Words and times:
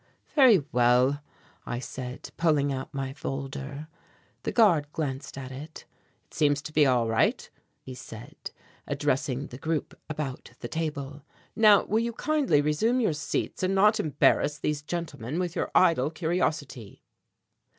"Very 0.33 0.63
well," 0.71 1.21
I 1.63 1.77
said, 1.77 2.31
pulling 2.35 2.73
out 2.73 2.91
my 2.91 3.13
folder. 3.13 3.87
The 4.41 4.51
guard 4.51 4.91
glanced 4.93 5.37
at 5.37 5.51
it. 5.51 5.85
"It 6.25 6.33
seems 6.33 6.59
to 6.63 6.73
be 6.73 6.87
all 6.87 7.07
right," 7.07 7.47
he 7.81 7.93
said, 7.93 8.49
addressing 8.87 9.49
the 9.49 9.59
group 9.59 9.93
about 10.09 10.53
the 10.59 10.67
table; 10.67 11.21
"now 11.55 11.83
will 11.83 11.99
you 11.99 12.13
kindly 12.13 12.61
resume 12.61 12.99
your 12.99 13.13
seats 13.13 13.61
and 13.61 13.75
not 13.75 13.99
embarrass 13.99 14.57
these 14.57 14.81
gentlemen 14.81 15.37
with 15.37 15.55
your 15.55 15.69
idle 15.75 16.09
curiosity?" 16.09 17.03